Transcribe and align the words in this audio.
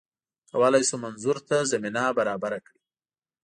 کولای 0.51 0.83
شو 0.89 0.95
منظور 1.05 1.37
ته 1.47 1.57
زمینه 1.71 2.03
برابره 2.17 2.59
کړي 2.65 2.79